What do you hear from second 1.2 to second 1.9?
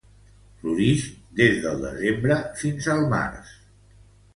des del